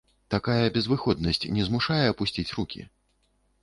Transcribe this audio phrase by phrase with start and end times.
[0.35, 2.81] Такая безвыходнасць не змушае апусціць рукі?